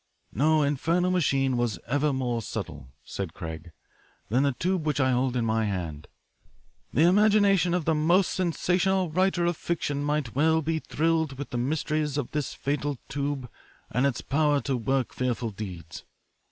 [0.33, 3.71] "No infernal machine was ever more subtle," said Craig,
[4.29, 6.07] "than the tube which I hold in my hand.
[6.91, 11.59] The imagination of the most sensational writer of fiction might well be thrilled with the
[11.59, 13.47] mysteries of this fatal tube
[13.91, 16.03] and its power to work fearful deeds.